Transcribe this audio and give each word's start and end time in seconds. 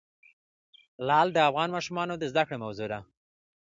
لعل 1.07 1.27
د 1.33 1.37
افغان 1.49 1.69
ماشومانو 1.75 2.13
د 2.17 2.23
زده 2.31 2.43
کړې 2.47 2.57
موضوع 2.63 2.87
ده. 2.91 2.99